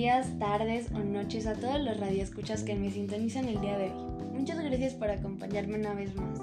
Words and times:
días, 0.00 0.38
tardes 0.38 0.86
o 0.94 1.00
noches 1.00 1.46
a 1.46 1.52
todos 1.52 1.78
los 1.78 2.00
radioescuchas 2.00 2.62
que 2.62 2.74
me 2.74 2.90
sintonizan 2.90 3.46
el 3.48 3.60
día 3.60 3.76
de 3.76 3.90
hoy. 3.90 4.32
Muchas 4.32 4.58
gracias 4.58 4.94
por 4.94 5.10
acompañarme 5.10 5.78
una 5.78 5.92
vez 5.92 6.16
más. 6.16 6.40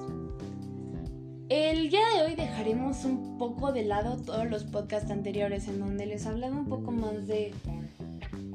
El 1.49 1.89
día 1.89 2.04
de 2.13 2.21
hoy 2.21 2.35
dejaremos 2.35 3.04
un 3.04 3.39
poco 3.39 3.71
de 3.71 3.83
lado 3.83 4.18
todos 4.18 4.47
los 4.47 4.64
podcasts 4.64 5.09
anteriores 5.09 5.68
en 5.68 5.79
donde 5.79 6.05
les 6.05 6.28
hablaba 6.28 6.55
un 6.55 6.68
poco 6.68 6.91
más 6.91 7.25
de 7.25 7.51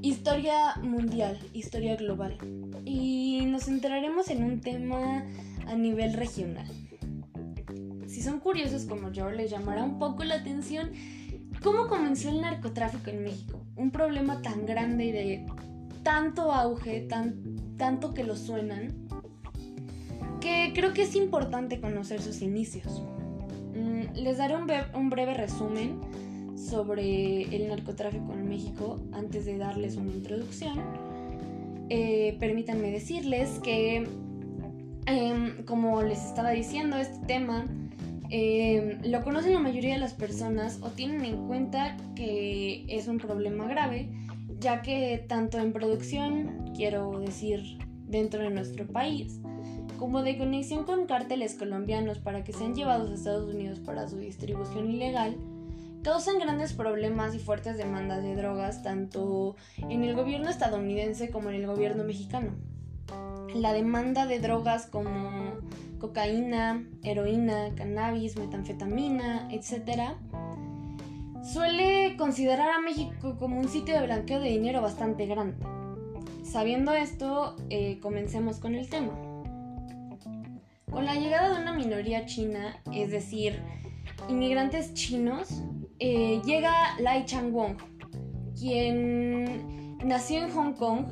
historia 0.03 0.77
mundial, 0.81 1.37
historia 1.53 1.97
global. 1.97 2.39
Y 2.85 3.45
nos 3.47 3.65
centraremos 3.65 4.31
en 4.31 4.45
un 4.45 4.61
tema 4.61 5.27
a 5.67 5.75
nivel 5.75 6.13
regional. 6.13 6.69
Si 8.07 8.23
son 8.23 8.39
curiosos 8.39 8.85
como 8.85 9.11
yo, 9.11 9.33
les 9.33 9.51
llamará 9.51 9.83
un 9.83 9.99
poco 9.99 10.23
la 10.23 10.37
atención 10.37 10.93
¿Cómo 11.63 11.87
comenzó 11.87 12.29
el 12.29 12.41
narcotráfico 12.41 13.11
en 13.11 13.23
México? 13.23 13.62
Un 13.77 13.91
problema 13.91 14.43
tan 14.43 14.67
grande 14.67 15.07
y 15.07 15.13
de 15.13 15.47
tanto 16.03 16.53
auge, 16.53 17.03
tan, 17.03 17.77
tanto 17.77 18.13
que 18.13 18.25
lo 18.25 18.37
suenan, 18.37 19.09
que 20.41 20.73
creo 20.75 20.93
que 20.93 21.03
es 21.03 21.15
importante 21.15 21.81
conocer 21.81 22.21
sus 22.21 22.43
inicios. 22.43 23.03
Mm, 23.75 24.15
les 24.15 24.39
daré 24.39 24.57
un, 24.57 25.11
breve 25.11 25.35
resumen 25.35 26.01
sobre 26.57 27.43
el 27.55 27.69
narcotráfico 27.69 28.33
en 28.33 28.49
México 28.49 29.01
antes 29.13 29.47
de 29.47 29.57
darles 29.57 29.97
una 29.97 30.11
introducción. 30.11 30.79
Eh, 31.89 32.37
permítanme 32.41 32.91
decirles 32.91 33.61
que, 33.63 34.09
em, 35.07 35.65
como 35.65 36.03
les 36.03 36.25
estaba 36.25 36.51
diciendo, 36.51 36.97
este 36.97 37.25
tema 37.27 37.65
Em, 38.35 39.03
lo 39.03 39.23
conocen 39.23 39.53
la 39.53 39.61
mayoría 39.61 39.93
de 39.93 40.01
las 40.01 40.15
personas 40.15 40.79
o 40.81 40.89
tienen 40.89 41.23
en 41.27 41.47
cuenta 41.47 41.99
que 42.17 42.87
es 42.89 43.07
un 43.07 43.19
problema 43.19 43.69
grave, 43.69 44.09
ya 44.59 44.81
que 44.81 45.23
tanto 45.29 45.59
en 45.59 45.75
producción, 45.75 46.73
quiero 46.75 47.21
decir, 47.21 47.61
dentro 48.07 48.43
de 48.43 48.49
nuestro 48.49 48.87
país, 48.87 49.39
como 49.99 50.23
de 50.23 50.39
conexión 50.39 50.85
con 50.85 51.05
cárteles 51.05 51.57
colombianos 51.57 52.21
para 52.21 52.43
que 52.43 52.55
sean 52.55 52.75
llevados 52.75 53.11
a 53.11 53.15
Estados 53.15 53.53
Unidos 53.53 53.81
para 53.81 54.09
su 54.09 54.17
distribución 54.17 54.91
ilegal, 54.91 55.37
causan 56.03 56.39
grandes 56.39 56.73
problemas 56.73 57.35
y 57.35 57.39
fuertes 57.39 57.77
demandas 57.77 58.23
de 58.23 58.35
drogas 58.35 58.83
tanto 58.83 59.57
en 59.77 60.05
el 60.05 60.17
gobierno 60.17 60.49
estadounidense 60.49 61.29
como 61.29 61.51
en 61.51 61.57
el 61.57 61.67
gobierno 61.67 62.03
mexicano. 62.03 62.55
La 63.55 63.73
demanda 63.73 64.27
de 64.27 64.39
drogas 64.39 64.87
como 64.87 65.31
cocaína, 65.99 66.85
heroína, 67.03 67.75
cannabis, 67.77 68.37
metanfetamina, 68.37 69.49
etc., 69.51 70.15
suele 71.43 72.17
considerar 72.17 72.71
a 72.71 72.81
México 72.81 73.37
como 73.39 73.59
un 73.59 73.69
sitio 73.69 73.95
de 73.95 74.07
blanqueo 74.07 74.41
de 74.41 74.49
dinero 74.49 74.81
bastante 74.81 75.27
grande. 75.27 75.65
Sabiendo 76.43 76.93
esto, 76.93 77.57
eh, 77.71 77.99
comencemos 78.01 78.59
con 78.59 78.75
el 78.75 78.89
tema. 78.89 79.13
Con 80.91 81.07
la 81.07 81.15
llegada 81.15 81.55
de 81.55 81.63
una 81.63 81.73
minoría 81.73 82.27
china, 82.27 82.83
es 82.93 83.11
decir, 83.11 83.63
inmigrantes 84.29 84.93
chinos, 84.95 85.63
eh, 85.99 86.41
llega 86.45 86.73
Lai 86.99 87.25
Chang-won, 87.25 87.77
quien 88.59 89.99
nació 90.05 90.45
en 90.45 90.51
Hong 90.51 90.75
Kong 90.75 91.07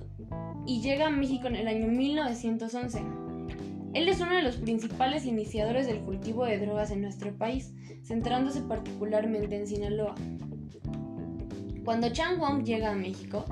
y 0.71 0.81
llega 0.81 1.09
a 1.09 1.11
México 1.11 1.49
en 1.49 1.57
el 1.57 1.67
año 1.67 1.89
1911. 1.89 3.03
Él 3.93 4.09
es 4.09 4.21
uno 4.21 4.37
de 4.37 4.43
los 4.43 4.55
principales 4.57 5.27
iniciadores 5.27 5.89
del 5.89 5.99
cultivo 5.99 6.45
de 6.45 6.61
drogas 6.61 6.93
en 6.93 7.03
nuestro 7.03 7.37
país, 7.37 7.75
centrándose 8.05 8.61
particularmente 8.61 9.57
en 9.57 9.67
Sinaloa. 9.67 10.15
Cuando 11.85 12.11
Chang 12.11 12.39
Wong 12.39 12.63
llega 12.63 12.93
a 12.93 12.95
México, 12.95 13.45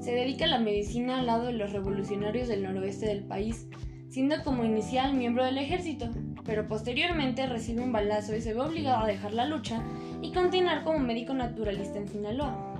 se 0.00 0.12
dedica 0.12 0.44
a 0.44 0.48
la 0.48 0.58
medicina 0.58 1.20
al 1.20 1.24
lado 1.24 1.46
de 1.46 1.54
los 1.54 1.72
revolucionarios 1.72 2.46
del 2.48 2.64
noroeste 2.64 3.06
del 3.06 3.24
país, 3.24 3.66
siendo 4.10 4.44
como 4.44 4.64
inicial 4.64 5.14
miembro 5.14 5.46
del 5.46 5.56
ejército, 5.56 6.10
pero 6.44 6.68
posteriormente 6.68 7.46
recibe 7.46 7.80
un 7.80 7.92
balazo 7.92 8.36
y 8.36 8.42
se 8.42 8.52
ve 8.52 8.60
obligado 8.60 9.02
a 9.02 9.06
dejar 9.06 9.32
la 9.32 9.46
lucha 9.46 9.82
y 10.20 10.30
continuar 10.32 10.84
como 10.84 10.98
médico 10.98 11.32
naturalista 11.32 11.96
en 11.96 12.06
Sinaloa. 12.06 12.74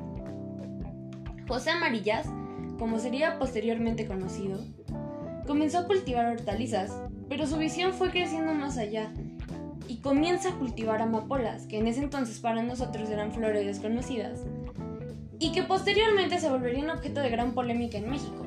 José 1.49 1.71
Amarillas, 1.71 2.29
como 2.79 2.99
sería 2.99 3.39
posteriormente 3.39 4.07
conocido, 4.07 4.61
Comenzó 5.47 5.81
a 5.81 5.87
cultivar 5.87 6.25
hortalizas, 6.33 6.91
pero 7.29 7.47
su 7.47 7.59
visión 7.59 7.93
fue 7.93 8.11
creciendo 8.11 8.55
más 8.55 8.79
allá 8.79 9.13
y 9.87 9.99
comienza 9.99 10.49
a 10.49 10.59
cultivar 10.59 11.03
amapolas, 11.03 11.67
que 11.67 11.79
en 11.79 11.87
ese 11.87 12.03
entonces 12.03 12.41
para 12.41 12.63
nosotros 12.63 13.11
eran 13.11 13.31
flores 13.31 13.67
desconocidas, 13.67 14.41
y 15.39 15.53
que 15.53 15.63
posteriormente 15.63 16.39
se 16.39 16.49
volverían 16.49 16.89
objeto 16.89 17.21
de 17.21 17.29
gran 17.29 17.53
polémica 17.53 17.99
en 17.99 18.09
México. 18.09 18.47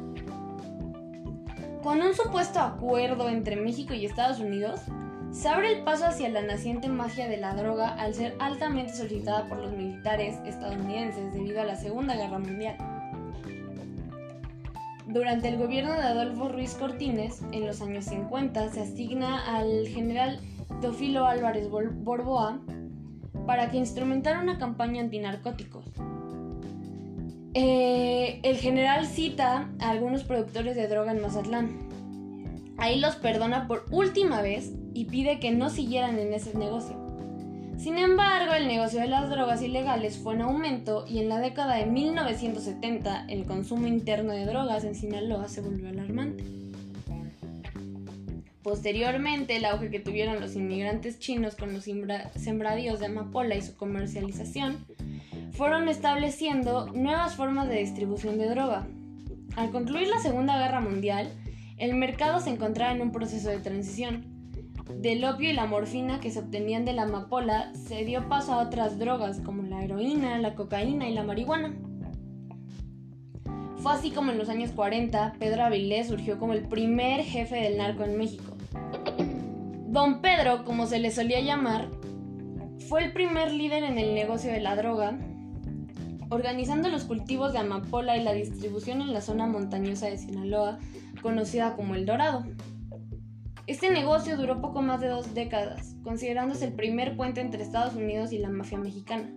Con 1.83 2.01
un 2.01 2.15
supuesto 2.15 2.59
acuerdo 2.59 3.29
entre 3.29 3.57
México 3.57 3.93
y 3.93 4.05
Estados 4.05 4.39
Unidos, 4.39 4.81
se 5.29 5.49
abre 5.49 5.73
el 5.73 5.83
paso 5.83 6.07
hacia 6.07 6.29
la 6.29 6.41
naciente 6.41 6.89
magia 6.89 7.27
de 7.27 7.37
la 7.37 7.53
droga 7.53 7.89
al 7.89 8.15
ser 8.15 8.35
altamente 8.39 8.93
solicitada 8.93 9.47
por 9.47 9.59
los 9.59 9.71
militares 9.71 10.39
estadounidenses 10.45 11.31
debido 11.31 11.61
a 11.61 11.65
la 11.65 11.75
Segunda 11.75 12.15
Guerra 12.15 12.39
Mundial. 12.39 12.96
Durante 15.17 15.47
el 15.47 15.57
gobierno 15.57 15.93
de 15.93 16.03
Adolfo 16.03 16.47
Ruiz 16.47 16.75
Cortines, 16.75 17.41
en 17.51 17.65
los 17.65 17.81
años 17.81 18.05
50, 18.05 18.69
se 18.69 18.81
asigna 18.81 19.57
al 19.57 19.87
general 19.87 20.39
Teofilo 20.79 21.25
Álvarez 21.25 21.71
Borboa 21.71 22.59
para 23.47 23.71
que 23.71 23.77
instrumentara 23.77 24.39
una 24.39 24.59
campaña 24.59 25.01
antinarcóticos. 25.01 25.85
Eh, 27.55 28.39
el 28.43 28.57
general 28.57 29.07
cita 29.07 29.71
a 29.79 29.89
algunos 29.89 30.23
productores 30.23 30.75
de 30.75 30.87
droga 30.87 31.13
en 31.13 31.21
Mazatlán. 31.23 31.89
Ahí 32.77 32.99
los 32.99 33.15
perdona 33.15 33.67
por 33.67 33.85
última 33.89 34.43
vez 34.43 34.71
y 34.93 35.05
pide 35.05 35.39
que 35.39 35.49
no 35.49 35.71
siguieran 35.71 36.19
en 36.19 36.31
ese 36.31 36.55
negocio. 36.55 37.06
Sin 37.77 37.99
embargo, 37.99 38.53
el 38.55 38.67
negocio 38.67 38.99
de 38.99 39.07
las 39.07 39.29
drogas 39.29 39.61
ilegales 39.61 40.17
fue 40.17 40.33
en 40.33 40.41
aumento 40.41 41.05
y 41.07 41.19
en 41.19 41.29
la 41.29 41.39
década 41.39 41.75
de 41.75 41.85
1970 41.85 43.25
el 43.29 43.45
consumo 43.45 43.85
interno 43.85 44.33
de 44.33 44.45
drogas 44.45 44.83
en 44.83 44.95
Sinaloa 44.95 45.47
se 45.47 45.61
volvió 45.61 45.87
alarmante. 45.87 46.43
Posteriormente, 48.63 49.55
el 49.55 49.65
auge 49.65 49.91
que 49.91 49.99
tuvieron 49.99 50.41
los 50.41 50.55
inmigrantes 50.55 51.19
chinos 51.19 51.55
con 51.55 51.71
los 51.71 51.85
sembradíos 52.35 52.99
de 52.99 53.05
amapola 53.05 53.55
y 53.55 53.61
su 53.61 53.77
comercialización 53.77 54.85
fueron 55.51 55.87
estableciendo 55.87 56.91
nuevas 56.93 57.35
formas 57.35 57.69
de 57.69 57.79
distribución 57.79 58.39
de 58.39 58.49
droga. 58.49 58.87
Al 59.55 59.71
concluir 59.71 60.07
la 60.07 60.19
Segunda 60.19 60.57
Guerra 60.57 60.81
Mundial, 60.81 61.31
el 61.77 61.93
mercado 61.93 62.39
se 62.39 62.49
encontraba 62.49 62.91
en 62.91 63.01
un 63.01 63.11
proceso 63.11 63.49
de 63.49 63.59
transición 63.59 64.36
del 64.95 65.23
opio 65.25 65.49
y 65.49 65.53
la 65.53 65.65
morfina 65.65 66.19
que 66.19 66.31
se 66.31 66.39
obtenían 66.39 66.85
de 66.85 66.93
la 66.93 67.03
amapola 67.03 67.71
se 67.73 68.05
dio 68.05 68.27
paso 68.29 68.53
a 68.53 68.63
otras 68.63 68.97
drogas 68.97 69.41
como 69.41 69.63
la 69.63 69.83
heroína, 69.83 70.37
la 70.39 70.55
cocaína 70.55 71.07
y 71.07 71.13
la 71.13 71.23
marihuana. 71.23 71.75
Fue 73.77 73.93
así 73.93 74.11
como 74.11 74.31
en 74.31 74.37
los 74.37 74.49
años 74.49 74.71
40 74.71 75.35
Pedro 75.39 75.63
Avilés 75.63 76.07
surgió 76.07 76.39
como 76.39 76.53
el 76.53 76.67
primer 76.67 77.21
jefe 77.21 77.55
del 77.55 77.77
narco 77.77 78.03
en 78.03 78.17
México. 78.17 78.55
Don 79.87 80.21
Pedro, 80.21 80.63
como 80.65 80.87
se 80.87 80.99
le 80.99 81.11
solía 81.11 81.39
llamar, 81.41 81.89
fue 82.87 83.03
el 83.03 83.13
primer 83.13 83.51
líder 83.51 83.83
en 83.83 83.97
el 83.97 84.13
negocio 84.13 84.51
de 84.51 84.61
la 84.61 84.75
droga, 84.75 85.17
organizando 86.29 86.89
los 86.89 87.03
cultivos 87.03 87.53
de 87.53 87.59
amapola 87.59 88.17
y 88.17 88.23
la 88.23 88.33
distribución 88.33 89.01
en 89.01 89.13
la 89.13 89.21
zona 89.21 89.47
montañosa 89.47 90.07
de 90.07 90.17
Sinaloa, 90.17 90.79
conocida 91.21 91.75
como 91.75 91.95
El 91.95 92.05
Dorado. 92.05 92.45
Este 93.67 93.89
negocio 93.89 94.37
duró 94.37 94.61
poco 94.61 94.81
más 94.81 95.01
de 95.01 95.09
dos 95.09 95.33
décadas, 95.33 95.97
considerándose 96.01 96.63
el 96.63 96.71
primer 96.71 97.17
puente 97.17 97.41
entre 97.41 97.61
Estados 97.61 97.95
Unidos 97.95 98.31
y 98.31 98.37
la 98.37 98.49
mafia 98.49 98.77
mexicana. 98.77 99.29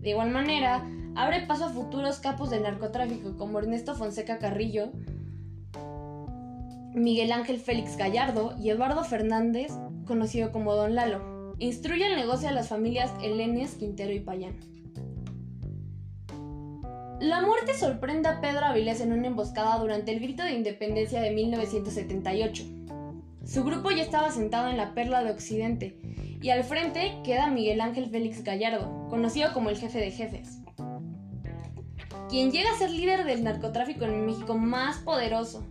De 0.00 0.10
igual 0.10 0.30
manera, 0.30 0.84
abre 1.14 1.46
paso 1.46 1.66
a 1.66 1.68
futuros 1.68 2.18
capos 2.18 2.50
del 2.50 2.64
narcotráfico 2.64 3.36
como 3.36 3.60
Ernesto 3.60 3.94
Fonseca 3.94 4.40
Carrillo, 4.40 4.90
Miguel 6.92 7.30
Ángel 7.30 7.58
Félix 7.58 7.96
Gallardo 7.96 8.56
y 8.58 8.70
Eduardo 8.70 9.04
Fernández, 9.04 9.70
conocido 10.08 10.50
como 10.50 10.74
Don 10.74 10.96
Lalo. 10.96 11.54
Instruye 11.60 12.08
el 12.08 12.16
negocio 12.16 12.48
a 12.48 12.52
las 12.52 12.68
familias 12.68 13.12
Helenes, 13.22 13.76
Quintero 13.76 14.12
y 14.12 14.18
Payán. 14.18 14.56
La 17.20 17.40
muerte 17.42 17.74
sorprende 17.74 18.28
a 18.28 18.40
Pedro 18.40 18.66
Avilés 18.66 19.00
en 19.00 19.12
una 19.12 19.28
emboscada 19.28 19.78
durante 19.78 20.10
el 20.10 20.18
grito 20.18 20.42
de 20.42 20.54
independencia 20.54 21.20
de 21.20 21.30
1978. 21.30 22.81
Su 23.44 23.64
grupo 23.64 23.90
ya 23.90 24.02
estaba 24.02 24.30
sentado 24.30 24.68
en 24.68 24.76
la 24.76 24.94
Perla 24.94 25.22
de 25.24 25.30
Occidente 25.30 25.96
y 26.40 26.50
al 26.50 26.64
frente 26.64 27.18
queda 27.24 27.48
Miguel 27.48 27.80
Ángel 27.80 28.08
Félix 28.08 28.44
Gallardo, 28.44 29.08
conocido 29.08 29.52
como 29.52 29.68
el 29.68 29.76
jefe 29.76 29.98
de 29.98 30.10
jefes, 30.10 30.58
quien 32.28 32.50
llega 32.50 32.70
a 32.70 32.78
ser 32.78 32.90
líder 32.90 33.24
del 33.24 33.44
narcotráfico 33.44 34.04
en 34.04 34.24
México 34.24 34.56
más 34.56 34.98
poderoso, 34.98 35.66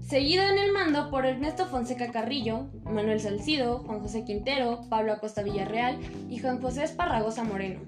seguido 0.00 0.44
en 0.44 0.58
el 0.58 0.72
mando 0.72 1.10
por 1.10 1.26
Ernesto 1.26 1.66
Fonseca 1.66 2.12
Carrillo, 2.12 2.68
Manuel 2.84 3.20
Salcido, 3.20 3.80
Juan 3.80 4.00
José 4.00 4.24
Quintero, 4.24 4.82
Pablo 4.88 5.12
Acosta 5.12 5.42
Villarreal 5.42 5.98
y 6.28 6.38
Juan 6.38 6.60
José 6.60 6.84
Esparragosa 6.84 7.42
Moreno. 7.42 7.80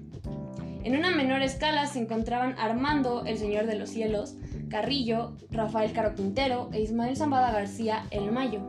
En 0.83 0.95
una 0.95 1.11
menor 1.11 1.41
escala 1.41 1.87
se 1.87 1.99
encontraban 1.99 2.55
Armando, 2.59 3.25
el 3.25 3.37
Señor 3.37 3.65
de 3.65 3.75
los 3.75 3.89
Cielos, 3.89 4.35
Carrillo, 4.69 5.37
Rafael 5.49 5.93
Caro 5.93 6.15
Quintero 6.15 6.69
e 6.73 6.81
Ismael 6.81 7.15
Zambada 7.15 7.51
García 7.51 8.05
el 8.11 8.31
Mayo. 8.31 8.61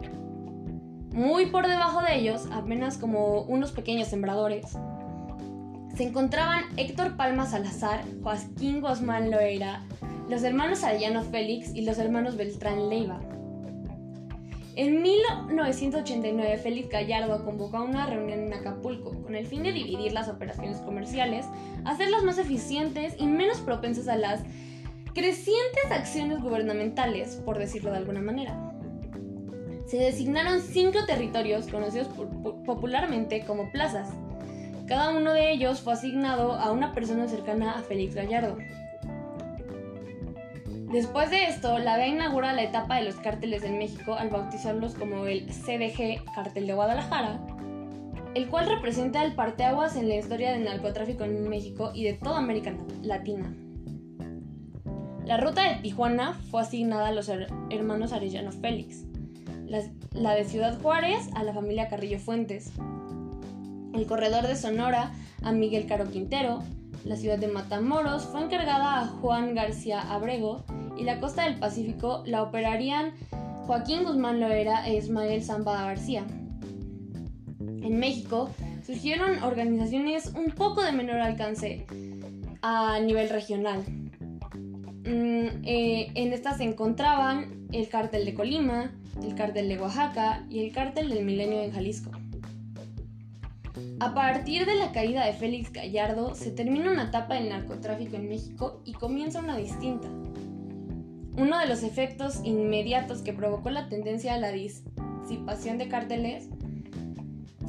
Muy 1.17 1.47
por 1.47 1.67
debajo 1.67 2.03
de 2.03 2.15
ellos, 2.15 2.47
apenas 2.53 2.99
como 2.99 3.41
unos 3.45 3.73
pequeños 3.73 4.09
sembradores, 4.09 4.67
se 5.97 6.03
encontraban 6.03 6.65
Héctor 6.77 7.17
Palma 7.17 7.47
Salazar, 7.47 8.05
Joaquín 8.23 8.83
Guzmán 8.83 9.31
Loera, 9.31 9.83
los 10.29 10.43
hermanos 10.43 10.85
Arellano 10.85 11.23
Félix 11.23 11.75
y 11.75 11.87
los 11.87 11.97
hermanos 11.97 12.37
Beltrán 12.37 12.91
Leiva. 12.91 13.19
En 14.75 15.01
1989, 15.01 16.59
Félix 16.59 16.91
Gallardo 16.91 17.47
convocó 17.47 17.83
una 17.83 18.05
reunión 18.05 18.41
en 18.41 18.53
Acapulco 18.53 19.23
con 19.23 19.35
el 19.37 19.47
fin 19.47 19.63
de 19.63 19.73
dividir 19.73 20.13
las 20.13 20.29
operaciones 20.29 20.81
comerciales, 20.81 21.47
hacerlas 21.87 22.25
más 22.25 22.37
eficientes 22.37 23.15
y 23.19 23.27
menos 23.27 23.61
propensas 23.61 24.09
a 24.09 24.17
las 24.17 24.43
crecientes 25.15 25.91
acciones 25.91 26.43
gubernamentales, 26.43 27.37
por 27.37 27.59
decirlo 27.59 27.91
de 27.91 27.97
alguna 27.97 28.21
manera. 28.21 28.76
Se 29.87 29.99
designaron 29.99 30.61
cinco 30.61 30.99
territorios 31.07 31.69
conocidos 31.69 32.09
popularmente 32.65 33.45
como 33.45 33.71
plazas. 33.71 34.09
Cada 34.89 35.11
uno 35.11 35.33
de 35.33 35.53
ellos 35.53 35.81
fue 35.81 35.93
asignado 35.93 36.55
a 36.55 36.73
una 36.73 36.93
persona 36.93 37.29
cercana 37.29 37.73
a 37.73 37.83
Félix 37.83 38.15
Gallardo. 38.15 38.57
Después 40.93 41.31
de 41.31 41.45
esto, 41.45 41.79
la 41.79 41.97
DEA 41.97 42.09
inaugura 42.09 42.53
la 42.53 42.63
etapa 42.63 42.97
de 42.97 43.05
los 43.05 43.17
cárteles 43.17 43.65
en 43.65 43.79
México 43.79 44.15
al 44.15 44.31
bautizarlos 44.31 44.95
como 44.95 45.27
el 45.27 45.47
CDG, 45.53 46.25
Cártel 46.35 46.67
de 46.67 46.75
Guadalajara, 46.75 47.41
el 48.35 48.49
cual 48.49 48.69
representa 48.69 49.25
el 49.25 49.35
parteaguas 49.35 49.97
en 49.97 50.09
la 50.09 50.17
historia 50.17 50.53
del 50.53 50.65
narcotráfico 50.65 51.25
en 51.25 51.49
México 51.49 51.91
y 51.95 52.05
de 52.05 52.15
toda 52.15 52.39
América 52.39 52.73
Latina. 53.03 53.53
La 55.25 55.39
ruta 55.39 55.69
de 55.69 55.83
Tijuana 55.83 56.35
fue 56.51 56.63
asignada 56.63 57.09
a 57.09 57.13
los 57.13 57.29
hermanos 57.71 58.13
Arellano 58.13 58.53
Félix, 58.53 59.05
la 59.69 60.35
de 60.35 60.45
Ciudad 60.45 60.81
Juárez 60.81 61.29
a 61.35 61.43
la 61.43 61.53
familia 61.53 61.89
Carrillo 61.89 62.19
Fuentes, 62.19 62.73
el 63.95 64.07
corredor 64.07 64.47
de 64.47 64.57
Sonora 64.57 65.13
a 65.43 65.53
Miguel 65.53 65.87
Caro 65.87 66.11
Quintero, 66.11 66.63
la 67.05 67.17
ciudad 67.17 67.39
de 67.39 67.49
Matamoros 67.49 68.25
fue 68.25 68.43
encargada 68.43 69.01
a 69.01 69.07
Juan 69.07 69.55
García 69.55 70.01
Abrego 70.01 70.65
y 70.99 71.05
la 71.05 71.21
costa 71.21 71.45
del 71.45 71.59
Pacífico 71.59 72.23
la 72.27 72.43
operarían 72.43 73.13
Joaquín 73.67 74.05
Guzmán 74.05 74.41
Loera 74.41 74.87
e 74.89 74.97
Ismael 74.97 75.43
Zambada 75.43 75.87
García. 75.87 76.27
En 77.61 77.99
México 77.99 78.51
surgieron 78.85 79.43
organizaciones 79.43 80.33
un 80.35 80.47
poco 80.47 80.83
de 80.83 80.93
menor 80.93 81.21
alcance 81.21 81.87
a 82.63 82.99
nivel 83.01 83.29
regional. 83.29 83.85
Mm, 85.05 85.65
eh, 85.65 86.11
en 86.15 86.33
estas 86.33 86.59
se 86.59 86.65
encontraban 86.65 87.69
el 87.73 87.89
cártel 87.89 88.25
de 88.25 88.35
Colima, 88.35 88.91
el 89.23 89.35
cártel 89.35 89.69
de 89.69 89.79
Oaxaca 89.79 90.47
y 90.51 90.65
el 90.65 90.73
cártel 90.73 91.09
del 91.09 91.25
Milenio 91.25 91.63
en 91.63 91.73
Jalisco. 91.73 92.11
A 94.01 94.15
partir 94.15 94.67
de 94.67 94.75
la 94.75 94.93
caída 94.93 95.25
de 95.25 95.33
Félix 95.33 95.73
Gallardo 95.73 96.35
se 96.35 96.51
termina 96.51 96.91
una 96.91 97.05
etapa 97.05 97.35
del 97.35 97.49
narcotráfico 97.49 98.17
en 98.17 98.29
México 98.29 98.81
y 98.85 98.93
comienza 98.93 99.41
una 99.41 99.57
distinta. 99.57 100.09
Uno 101.37 101.59
de 101.59 101.67
los 101.67 101.83
efectos 101.83 102.41
inmediatos 102.45 103.21
que 103.21 103.33
provocó 103.33 103.71
la 103.71 103.89
tendencia 103.89 104.35
a 104.35 104.39
la 104.39 104.53
disipación 104.53 105.77
de 105.77 105.89
cárteles 105.89 106.49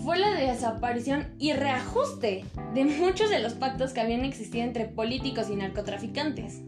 fue 0.04 0.18
la 0.18 0.32
desaparición 0.32 1.36
y 1.38 1.52
reajuste 1.52 2.46
de 2.74 2.86
muchos 2.86 3.30
de 3.30 3.40
los 3.40 3.54
pactos 3.54 3.92
que 3.92 4.00
habían 4.00 4.24
existido 4.24 4.64
entre 4.64 4.86
políticos 4.86 5.50
y 5.50 5.56
narcotraficantes. 5.56 6.62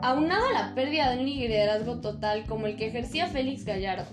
Aunado 0.00 0.46
a 0.46 0.52
la 0.52 0.74
pérdida 0.76 1.10
de 1.10 1.18
un 1.18 1.26
liderazgo 1.26 2.00
total 2.00 2.44
como 2.46 2.66
el 2.66 2.76
que 2.76 2.86
ejercía 2.86 3.26
Félix 3.26 3.64
Gallardo, 3.64 4.06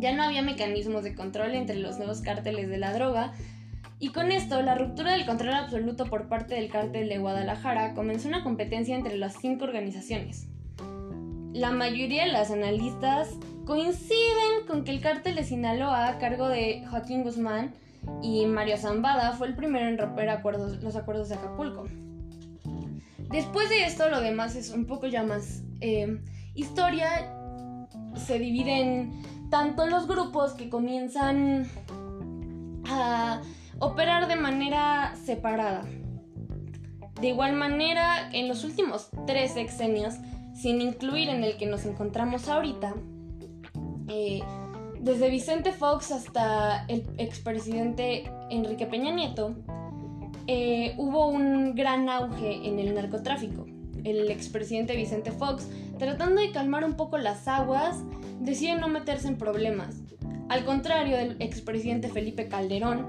ya 0.00 0.12
no 0.12 0.24
había 0.24 0.42
mecanismos 0.42 1.04
de 1.04 1.14
control 1.14 1.54
entre 1.54 1.76
los 1.76 1.98
nuevos 1.98 2.22
cárteles 2.22 2.68
de 2.68 2.76
la 2.76 2.92
droga, 2.92 3.32
y 4.00 4.08
con 4.08 4.32
esto, 4.32 4.60
la 4.62 4.74
ruptura 4.74 5.12
del 5.12 5.26
control 5.26 5.54
absoluto 5.54 6.06
por 6.06 6.28
parte 6.28 6.56
del 6.56 6.70
cártel 6.70 7.08
de 7.08 7.18
Guadalajara 7.18 7.94
comenzó 7.94 8.26
una 8.26 8.42
competencia 8.42 8.96
entre 8.96 9.16
las 9.16 9.36
cinco 9.40 9.62
organizaciones. 9.62 10.48
La 11.52 11.70
mayoría 11.70 12.24
de 12.24 12.32
las 12.32 12.50
analistas 12.50 13.30
coinciden 13.64 14.66
con 14.66 14.82
que 14.82 14.90
el 14.90 15.00
cártel 15.00 15.36
de 15.36 15.44
Sinaloa, 15.44 16.08
a 16.08 16.18
cargo 16.18 16.48
de 16.48 16.84
Joaquín 16.90 17.22
Guzmán 17.22 17.74
y 18.22 18.44
Mario 18.46 18.76
Zambada, 18.76 19.34
fue 19.34 19.46
el 19.46 19.54
primero 19.54 19.86
en 19.86 19.98
romper 19.98 20.26
los 20.82 20.96
acuerdos 20.96 21.28
de 21.28 21.36
Acapulco. 21.36 21.86
Después 23.32 23.70
de 23.70 23.86
esto, 23.86 24.10
lo 24.10 24.20
demás 24.20 24.56
es 24.56 24.70
un 24.70 24.84
poco 24.84 25.06
ya 25.06 25.22
más 25.22 25.62
eh, 25.80 26.20
historia. 26.54 27.34
Se 28.14 28.38
dividen 28.38 29.10
tanto 29.50 29.86
los 29.86 30.06
grupos 30.06 30.52
que 30.52 30.68
comienzan 30.68 31.66
a 32.86 33.40
operar 33.78 34.28
de 34.28 34.36
manera 34.36 35.14
separada. 35.24 35.82
De 37.20 37.28
igual 37.28 37.54
manera, 37.54 38.30
en 38.32 38.48
los 38.48 38.64
últimos 38.64 39.08
tres 39.26 39.52
sexenios, 39.52 40.14
sin 40.54 40.82
incluir 40.82 41.30
en 41.30 41.42
el 41.42 41.56
que 41.56 41.66
nos 41.66 41.86
encontramos 41.86 42.48
ahorita, 42.48 42.94
eh, 44.08 44.40
desde 45.00 45.30
Vicente 45.30 45.72
Fox 45.72 46.12
hasta 46.12 46.84
el 46.86 47.04
expresidente 47.16 48.30
Enrique 48.50 48.86
Peña 48.86 49.10
Nieto, 49.10 49.54
eh, 50.46 50.94
hubo 50.98 51.28
un 51.28 51.74
gran 51.74 52.08
auge 52.08 52.66
en 52.66 52.78
el 52.78 52.94
narcotráfico. 52.94 53.66
El 54.04 54.30
expresidente 54.30 54.96
Vicente 54.96 55.30
Fox, 55.30 55.68
tratando 55.98 56.40
de 56.40 56.50
calmar 56.50 56.84
un 56.84 56.94
poco 56.94 57.18
las 57.18 57.46
aguas, 57.46 58.02
decide 58.40 58.76
no 58.76 58.88
meterse 58.88 59.28
en 59.28 59.36
problemas. 59.36 60.00
Al 60.48 60.64
contrario 60.64 61.16
del 61.16 61.36
expresidente 61.40 62.08
Felipe 62.08 62.48
Calderón, 62.48 63.06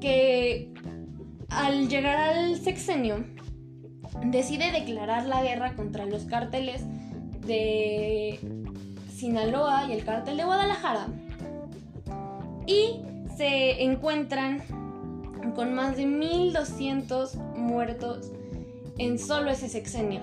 que 0.00 0.72
al 1.48 1.88
llegar 1.88 2.16
al 2.16 2.56
sexenio 2.56 3.24
decide 4.26 4.70
declarar 4.70 5.26
la 5.26 5.42
guerra 5.42 5.74
contra 5.74 6.04
los 6.04 6.24
cárteles 6.24 6.82
de 7.46 8.38
Sinaloa 9.14 9.86
y 9.88 9.92
el 9.92 10.04
cártel 10.04 10.36
de 10.36 10.44
Guadalajara. 10.44 11.06
Y 12.66 13.00
se 13.36 13.82
encuentran 13.82 14.62
con 15.54 15.74
más 15.74 15.96
de 15.96 16.06
1200 16.06 17.36
muertos 17.56 18.30
en 18.98 19.18
solo 19.18 19.50
ese 19.50 19.68
sexenio. 19.68 20.20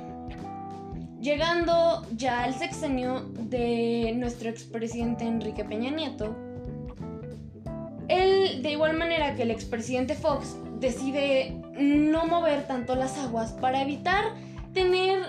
Llegando 1.19 2.05
ya 2.15 2.43
al 2.43 2.55
sexenio 2.55 3.21
de 3.37 4.13
nuestro 4.15 4.49
expresidente 4.49 5.25
Enrique 5.25 5.63
Peña 5.63 5.91
Nieto, 5.91 6.35
él, 8.07 8.61
de 8.61 8.71
igual 8.71 8.97
manera 8.97 9.35
que 9.35 9.43
el 9.43 9.51
expresidente 9.51 10.15
Fox, 10.15 10.57
decide 10.79 11.55
no 11.79 12.25
mover 12.25 12.67
tanto 12.67 12.95
las 12.95 13.17
aguas 13.17 13.53
para 13.53 13.81
evitar 13.81 14.33
tener 14.73 15.23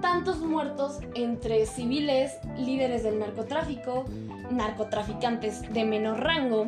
tantos 0.00 0.38
muertos 0.38 0.98
entre 1.14 1.66
civiles, 1.66 2.32
líderes 2.58 3.02
del 3.02 3.18
narcotráfico, 3.18 4.04
narcotraficantes 4.50 5.62
de 5.72 5.84
menor 5.84 6.20
rango 6.20 6.66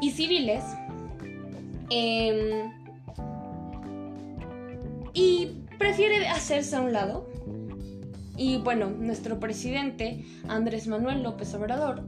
y 0.00 0.10
civiles 0.10 0.62
Em, 1.90 2.72
y 5.14 5.64
prefiere 5.78 6.28
hacerse 6.28 6.76
a 6.76 6.80
un 6.80 6.92
lado. 6.92 7.28
Y 8.36 8.58
bueno, 8.58 8.90
nuestro 8.90 9.40
presidente, 9.40 10.24
Andrés 10.48 10.86
Manuel 10.86 11.22
López 11.22 11.52
Obrador, 11.54 12.04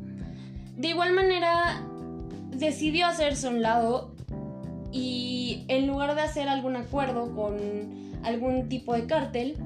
de 0.76 0.88
igual 0.88 1.12
manera 1.12 1.86
decidió 2.50 3.06
hacerse 3.06 3.46
a 3.46 3.50
un 3.50 3.62
lado 3.62 4.14
y 4.92 5.64
en 5.68 5.86
lugar 5.86 6.14
de 6.14 6.22
hacer 6.22 6.48
algún 6.48 6.76
acuerdo 6.76 7.34
con 7.34 7.56
algún 8.22 8.68
tipo 8.68 8.94
de 8.94 9.06
cártel, 9.06 9.56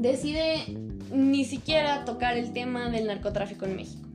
decide 0.00 0.64
ni 1.12 1.44
siquiera 1.44 2.04
tocar 2.04 2.36
el 2.36 2.52
tema 2.52 2.90
del 2.90 3.06
narcotráfico 3.06 3.66
en 3.66 3.76
México. 3.76 4.05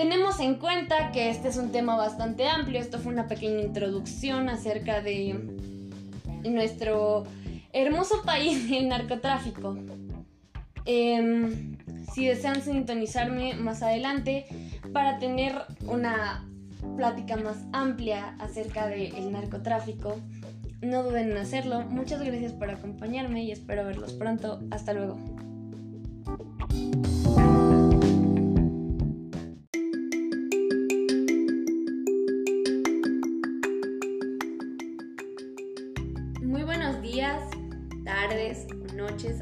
Tenemos 0.00 0.40
en 0.40 0.54
cuenta 0.54 1.12
que 1.12 1.28
este 1.28 1.48
es 1.48 1.58
un 1.58 1.72
tema 1.72 1.94
bastante 1.94 2.48
amplio, 2.48 2.80
esto 2.80 2.98
fue 2.98 3.12
una 3.12 3.28
pequeña 3.28 3.60
introducción 3.60 4.48
acerca 4.48 5.02
de 5.02 5.38
nuestro 6.42 7.24
hermoso 7.74 8.22
país 8.24 8.66
y 8.70 8.78
el 8.78 8.88
narcotráfico. 8.88 9.76
Em, 10.86 11.76
si 12.14 12.24
desean 12.24 12.62
sintonizarme 12.62 13.52
más 13.56 13.82
adelante 13.82 14.46
para 14.94 15.18
tener 15.18 15.54
una 15.86 16.48
plática 16.96 17.36
más 17.36 17.58
amplia 17.74 18.36
acerca 18.38 18.86
del 18.86 19.30
narcotráfico, 19.30 20.16
no 20.80 21.02
duden 21.02 21.32
en 21.32 21.36
hacerlo. 21.36 21.82
Muchas 21.82 22.22
gracias 22.22 22.54
por 22.54 22.70
acompañarme 22.70 23.44
y 23.44 23.52
espero 23.52 23.84
verlos 23.84 24.14
pronto. 24.14 24.60
Hasta 24.70 24.94
luego. 24.94 25.18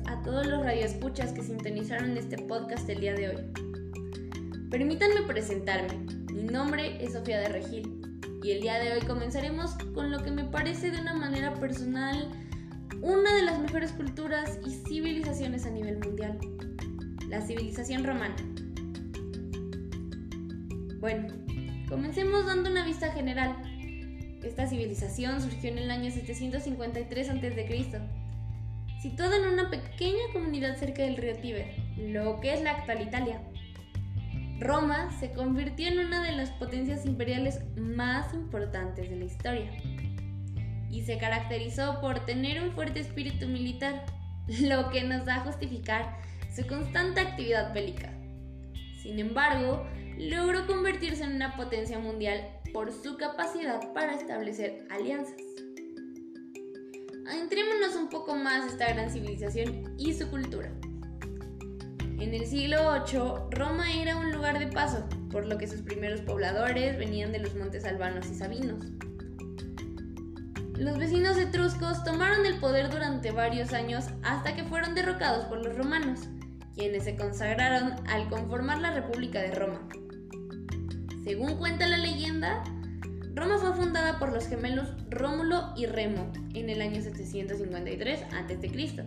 A 0.06 0.20
todos 0.23 0.44
los 0.44 0.64
radioescuchas 0.64 1.32
que 1.32 1.40
sintonizaron 1.40 2.16
este 2.16 2.37
podcast 2.37 2.88
el 2.88 2.99
día 2.99 3.14
de 3.14 3.28
hoy. 3.28 3.37
Permítanme 4.73 5.23
presentarme. 5.23 6.04
Mi 6.32 6.42
nombre 6.42 7.02
es 7.04 7.12
Sofía 7.12 7.38
de 7.38 7.49
Regil 7.49 8.20
y 8.42 8.50
el 8.50 8.61
día 8.61 8.80
de 8.80 8.94
hoy 8.94 9.02
comenzaremos 9.02 9.75
con 9.94 10.11
lo 10.11 10.20
que 10.25 10.32
me 10.32 10.42
parece 10.42 10.90
de 10.90 11.00
una 11.00 11.14
manera 11.14 11.54
personal 11.54 12.28
una 13.02 13.37
de 13.37 13.42
las 13.44 13.61
mejores 13.61 13.92
culturas 13.92 14.58
y 14.66 14.70
civilizaciones 14.70 15.64
a 15.64 15.70
nivel 15.70 16.00
mundial, 16.00 16.40
la 17.28 17.40
civilización 17.40 18.02
romana. 18.02 18.35
Bueno, 20.99 21.35
comencemos 21.88 22.47
dando 22.47 22.68
una 22.68 22.85
vista 22.85 23.12
general. 23.12 23.54
Esta 24.42 24.66
civilización 24.66 25.40
surgió 25.40 25.70
en 25.70 25.78
el 25.78 25.90
año 25.92 26.11
753 26.11 27.28
a.C., 27.30 28.17
situada 29.00 29.37
en 29.37 29.47
una 29.47 29.71
pequeña 29.71 30.33
comunidad 30.33 30.76
cerca 30.76 31.02
del 31.02 31.17
río 31.17 31.37
Tíber, 31.37 31.75
lo 31.97 32.40
que 32.40 32.55
es 32.55 32.62
la 32.62 32.73
actual 32.73 33.02
Italia. 33.02 33.40
Roma 34.59 35.17
se 35.21 35.31
convirtió 35.33 35.87
en 35.87 36.00
una 36.00 36.23
de 36.23 36.33
las 36.33 36.50
potencias 36.50 37.07
imperiales 37.07 37.61
más 37.76 38.35
importantes 38.35 39.09
de 39.09 39.17
la 39.17 39.25
historia 39.25 39.71
y 40.90 41.02
se 41.02 41.19
caracterizó 41.19 42.00
por 42.00 42.26
tener 42.26 42.61
un 42.62 42.73
fuerte 42.73 43.00
espíritu 43.00 43.47
militar, 43.47 44.05
lo 44.62 44.90
que 44.90 45.05
nos 45.05 45.25
da 45.25 45.37
a 45.37 45.40
justificar 45.40 46.17
su 46.55 46.67
constante 46.67 47.21
actividad 47.21 47.73
bélica. 47.73 48.12
Sin 49.00 49.19
embargo, 49.21 49.87
logró 50.19 50.67
convertirse 50.67 51.23
en 51.23 51.37
una 51.37 51.57
potencia 51.57 51.99
mundial 51.99 52.49
por 52.73 52.90
su 52.93 53.17
capacidad 53.17 53.93
para 53.93 54.14
establecer 54.14 54.87
alianzas. 54.90 55.37
Adentrémonos 57.28 57.94
un 57.94 58.08
poco 58.08 58.37
más 58.37 58.73
esta 58.73 58.90
gran 58.92 59.11
civilización 59.11 59.94
y 59.99 60.14
su 60.14 60.28
cultura. 60.30 60.73
En 62.18 62.35
el 62.35 62.47
siglo 62.47 62.78
VIII, 63.04 63.20
Roma 63.50 63.92
era 63.92 64.16
un 64.16 64.32
lugar 64.32 64.58
de 64.58 64.66
paso, 64.66 65.06
por 65.30 65.47
lo 65.47 65.58
que 65.58 65.68
sus 65.68 65.82
primeros 65.82 66.23
pobladores 66.23 66.97
venían 66.97 67.30
de 67.30 67.40
los 67.40 67.54
montes 67.54 67.85
albanos 67.85 68.26
y 68.30 68.35
sabinos. 68.35 68.82
Los 70.75 70.97
vecinos 70.97 71.37
etruscos 71.37 72.02
tomaron 72.02 72.47
el 72.47 72.58
poder 72.61 72.90
durante 72.90 73.30
varios 73.30 73.75
años 73.75 74.06
hasta 74.23 74.56
que 74.56 74.64
fueron 74.64 74.94
derrocados 74.94 75.44
por 75.47 75.62
los 75.62 75.76
romanos, 75.76 76.20
quienes 76.75 77.04
se 77.04 77.16
consagraron 77.16 77.94
al 78.08 78.28
conformar 78.30 78.80
la 78.80 78.92
República 78.92 79.42
de 79.42 79.54
Roma. 79.54 79.87
Según 81.25 81.58
cuenta 81.58 81.87
la 81.87 81.99
leyenda, 81.99 82.64
Roma 83.38 83.59
fue 83.59 83.73
fundada 83.73 84.18
por 84.18 84.33
los 84.33 84.49
gemelos 84.49 84.88
Rómulo 85.11 85.73
y 85.76 85.87
Remo 85.87 86.33
en 86.54 86.71
el 86.71 86.83
año 86.83 87.00
753 87.00 88.23
a.C., 88.33 89.07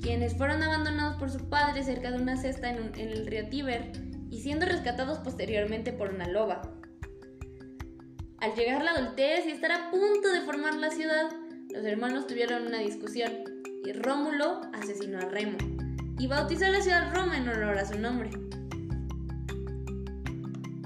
quienes 0.00 0.36
fueron 0.36 0.62
abandonados 0.62 1.16
por 1.16 1.30
su 1.30 1.48
padre 1.48 1.82
cerca 1.82 2.12
de 2.12 2.22
una 2.22 2.36
cesta 2.36 2.70
en, 2.70 2.94
en 2.94 3.08
el 3.08 3.26
río 3.26 3.48
Tíber 3.48 3.90
y 4.30 4.40
siendo 4.40 4.66
rescatados 4.66 5.18
posteriormente 5.18 5.92
por 5.92 6.10
una 6.10 6.28
loba. 6.28 6.62
Al 8.38 8.54
llegar 8.54 8.84
la 8.84 8.92
adultez 8.92 9.46
y 9.46 9.50
estar 9.50 9.72
a 9.72 9.90
punto 9.90 10.32
de 10.32 10.42
formar 10.42 10.74
la 10.74 10.90
ciudad, 10.90 11.32
los 11.70 11.84
hermanos 11.84 12.28
tuvieron 12.28 12.68
una 12.68 12.78
discusión 12.78 13.32
y 13.84 13.92
Rómulo 13.94 14.60
asesinó 14.72 15.18
a 15.18 15.22
Remo 15.22 15.58
y 16.18 16.28
bautizó 16.28 16.68
la 16.68 16.80
ciudad 16.80 17.12
Roma 17.12 17.36
en 17.36 17.48
honor 17.48 17.78
a 17.78 17.84
su 17.84 17.98
nombre. 17.98 18.30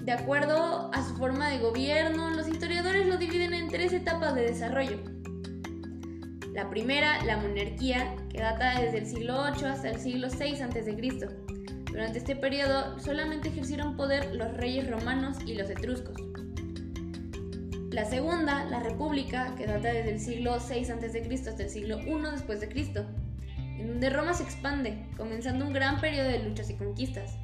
De 0.08 0.14
acuerdo 0.14 0.90
a 0.94 1.06
su 1.06 1.14
forma 1.16 1.50
de 1.50 1.58
gobierno, 1.58 2.30
los 2.30 2.48
historiadores 2.48 3.06
lo 3.06 3.18
dividen 3.18 3.52
en 3.52 3.68
tres 3.68 3.92
etapas 3.92 4.34
de 4.34 4.40
desarrollo. 4.40 5.02
La 6.54 6.70
primera, 6.70 7.22
la 7.26 7.36
monarquía, 7.36 8.16
que 8.30 8.40
data 8.40 8.80
desde 8.80 9.00
el 9.00 9.06
siglo 9.06 9.44
VIII 9.52 9.66
hasta 9.66 9.90
el 9.90 10.00
siglo 10.00 10.28
VI 10.28 10.62
a.C. 10.62 11.28
Durante 11.92 12.16
este 12.16 12.36
periodo 12.36 12.98
solamente 12.98 13.50
ejercieron 13.50 13.98
poder 13.98 14.34
los 14.34 14.50
reyes 14.54 14.90
romanos 14.90 15.36
y 15.44 15.56
los 15.56 15.68
etruscos. 15.68 16.16
La 17.90 18.06
segunda, 18.06 18.64
la 18.64 18.80
República, 18.80 19.54
que 19.56 19.66
data 19.66 19.92
desde 19.92 20.12
el 20.12 20.20
siglo 20.20 20.56
VI 20.56 20.90
a.C. 20.90 21.38
hasta 21.50 21.62
el 21.62 21.68
siglo 21.68 22.00
I 22.00 22.30
después 22.32 22.60
de 22.60 22.70
Cristo, 22.70 23.04
en 23.58 23.88
donde 23.88 24.08
Roma 24.08 24.32
se 24.32 24.44
expande, 24.44 25.04
comenzando 25.18 25.66
un 25.66 25.74
gran 25.74 26.00
periodo 26.00 26.30
de 26.30 26.44
luchas 26.44 26.70
y 26.70 26.76
conquistas. 26.76 27.36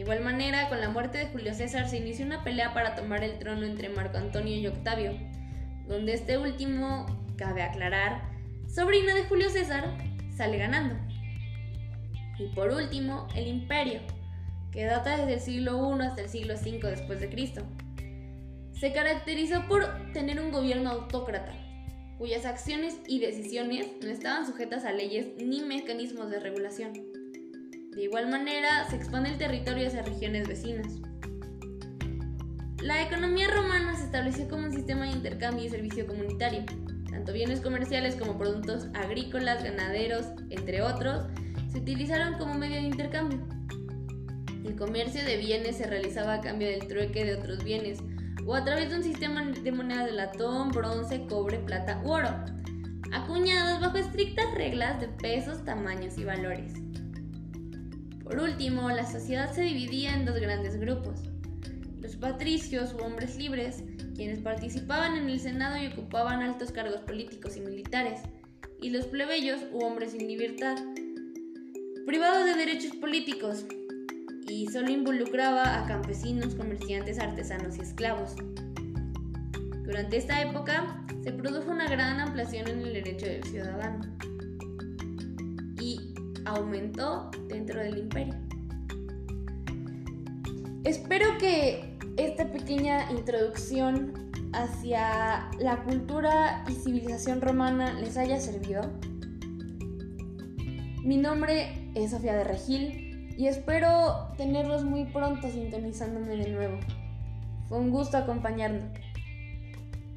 De 0.00 0.04
igual 0.04 0.22
manera, 0.22 0.70
con 0.70 0.80
la 0.80 0.88
muerte 0.88 1.18
de 1.18 1.26
Julio 1.26 1.52
César 1.52 1.86
se 1.86 1.98
inició 1.98 2.24
una 2.24 2.42
pelea 2.42 2.72
para 2.72 2.94
tomar 2.94 3.22
el 3.22 3.38
trono 3.38 3.66
entre 3.66 3.90
Marco 3.90 4.16
Antonio 4.16 4.56
y 4.56 4.66
Octavio, 4.66 5.12
donde 5.86 6.14
este 6.14 6.38
último, 6.38 7.04
cabe 7.36 7.62
aclarar, 7.62 8.22
sobrino 8.66 9.14
de 9.14 9.24
Julio 9.24 9.50
César, 9.50 9.84
sale 10.34 10.56
ganando. 10.56 10.94
Y 12.38 12.46
por 12.54 12.70
último, 12.70 13.28
el 13.36 13.46
imperio, 13.46 14.00
que 14.72 14.86
data 14.86 15.18
desde 15.18 15.34
el 15.34 15.40
siglo 15.40 15.94
I 15.94 16.02
hasta 16.06 16.22
el 16.22 16.30
siglo 16.30 16.54
V 16.54 16.80
después 16.90 17.20
de 17.20 17.28
Cristo 17.28 17.62
se 18.72 18.94
caracterizó 18.94 19.68
por 19.68 19.84
tener 20.14 20.40
un 20.40 20.50
gobierno 20.50 20.92
autócrata, 20.92 21.52
cuyas 22.16 22.46
acciones 22.46 22.96
y 23.06 23.20
decisiones 23.20 23.86
no 24.02 24.08
estaban 24.08 24.46
sujetas 24.46 24.86
a 24.86 24.92
leyes 24.92 25.26
ni 25.36 25.60
mecanismos 25.60 26.30
de 26.30 26.40
regulación. 26.40 27.19
De 27.94 28.04
igual 28.04 28.30
manera, 28.30 28.88
se 28.88 28.96
expande 28.96 29.30
el 29.30 29.38
territorio 29.38 29.88
hacia 29.88 30.02
regiones 30.02 30.46
vecinas. 30.46 30.92
La 32.80 33.02
economía 33.02 33.48
romana 33.50 33.96
se 33.96 34.04
estableció 34.04 34.48
como 34.48 34.64
un 34.64 34.72
sistema 34.72 35.06
de 35.06 35.12
intercambio 35.12 35.64
y 35.64 35.70
servicio 35.70 36.06
comunitario. 36.06 36.64
Tanto 37.10 37.32
bienes 37.32 37.60
comerciales 37.60 38.14
como 38.14 38.38
productos 38.38 38.86
agrícolas, 38.94 39.64
ganaderos, 39.64 40.26
entre 40.50 40.82
otros, 40.82 41.26
se 41.70 41.78
utilizaron 41.78 42.38
como 42.38 42.54
medio 42.54 42.76
de 42.76 42.82
intercambio. 42.82 43.40
El 44.64 44.76
comercio 44.76 45.24
de 45.24 45.36
bienes 45.38 45.76
se 45.76 45.86
realizaba 45.86 46.34
a 46.34 46.40
cambio 46.40 46.68
del 46.68 46.86
trueque 46.86 47.24
de 47.24 47.34
otros 47.34 47.64
bienes, 47.64 47.98
o 48.46 48.54
a 48.54 48.64
través 48.64 48.90
de 48.90 48.96
un 48.96 49.02
sistema 49.02 49.44
de 49.44 49.72
monedas 49.72 50.06
de 50.06 50.12
latón, 50.12 50.70
bronce, 50.70 51.26
cobre, 51.26 51.58
plata 51.58 52.00
u 52.04 52.10
oro, 52.10 52.30
acuñadas 53.12 53.80
bajo 53.80 53.98
estrictas 53.98 54.46
reglas 54.54 55.00
de 55.00 55.08
pesos, 55.08 55.64
tamaños 55.64 56.16
y 56.18 56.24
valores. 56.24 56.72
Por 58.30 58.38
último, 58.38 58.88
la 58.90 59.10
sociedad 59.10 59.52
se 59.52 59.62
dividía 59.62 60.14
en 60.14 60.24
dos 60.24 60.38
grandes 60.38 60.78
grupos. 60.78 61.18
Los 62.00 62.14
patricios 62.14 62.94
u 62.94 62.98
hombres 62.98 63.36
libres, 63.36 63.82
quienes 64.14 64.38
participaban 64.38 65.16
en 65.16 65.28
el 65.28 65.40
Senado 65.40 65.76
y 65.82 65.88
ocupaban 65.88 66.40
altos 66.40 66.70
cargos 66.70 67.00
políticos 67.00 67.56
y 67.56 67.60
militares, 67.60 68.20
y 68.80 68.90
los 68.90 69.06
plebeyos 69.06 69.62
u 69.72 69.80
hombres 69.80 70.12
sin 70.12 70.28
libertad, 70.28 70.78
privados 72.06 72.44
de 72.44 72.54
derechos 72.54 72.94
políticos, 72.98 73.64
y 74.46 74.68
solo 74.68 74.92
involucraba 74.92 75.80
a 75.82 75.86
campesinos, 75.88 76.54
comerciantes, 76.54 77.18
artesanos 77.18 77.78
y 77.78 77.80
esclavos. 77.80 78.36
Durante 79.82 80.18
esta 80.18 80.40
época 80.40 81.04
se 81.24 81.32
produjo 81.32 81.72
una 81.72 81.88
gran 81.88 82.20
ampliación 82.20 82.68
en 82.68 82.78
el 82.78 82.92
derecho 82.92 83.26
del 83.26 83.42
ciudadano 83.42 84.29
aumentó 86.44 87.30
dentro 87.48 87.80
del 87.80 87.98
imperio. 87.98 88.34
Espero 90.84 91.26
que 91.38 91.98
esta 92.16 92.50
pequeña 92.50 93.10
introducción 93.12 94.30
hacia 94.52 95.50
la 95.58 95.82
cultura 95.84 96.64
y 96.68 96.72
civilización 96.72 97.40
romana 97.40 97.94
les 98.00 98.16
haya 98.16 98.40
servido. 98.40 98.82
Mi 101.04 101.16
nombre 101.16 101.92
es 101.94 102.10
Sofía 102.10 102.34
de 102.34 102.44
Regil 102.44 103.34
y 103.36 103.46
espero 103.46 104.34
tenerlos 104.36 104.84
muy 104.84 105.06
pronto 105.06 105.48
sintonizándome 105.50 106.36
de 106.36 106.50
nuevo. 106.50 106.78
Fue 107.68 107.78
un 107.78 107.90
gusto 107.90 108.16
acompañarnos. 108.16 108.84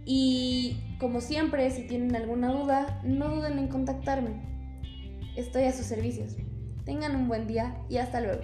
Y 0.06 0.78
como 1.00 1.22
siempre, 1.22 1.70
si 1.72 1.88
tienen 1.88 2.16
alguna 2.16 2.52
duda, 2.52 3.00
no 3.04 3.30
duden 3.30 3.60
en 3.60 3.68
contactarme. 3.68 4.53
Estoy 5.36 5.64
a 5.64 5.72
sus 5.72 5.88
servicios. 5.88 6.36
Tengan 6.86 7.16
un 7.16 7.28
buen 7.28 7.48
día 7.48 7.76
y 7.90 7.98
hasta 7.98 8.22
luego. 8.22 8.44